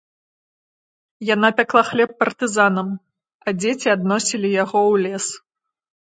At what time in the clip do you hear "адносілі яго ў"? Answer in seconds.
3.97-4.93